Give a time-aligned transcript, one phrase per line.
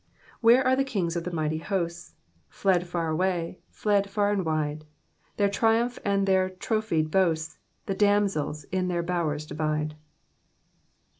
[0.39, 2.15] Where are the kings of mighty hosts?
[2.49, 4.83] Fled fur away, fled far and wide.
[5.37, 9.93] Their triumph and tlieir Iropliicd bonsts The damsels in their bowers divide."